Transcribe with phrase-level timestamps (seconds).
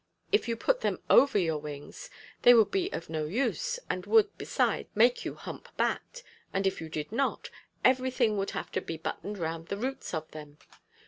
[0.31, 2.09] If you put them over your wings,
[2.41, 6.81] they would be of no use, and would, besides, make you hump backed; and if
[6.81, 7.51] you did not,
[7.85, 10.57] everything would have to be buttoned round the roots of them.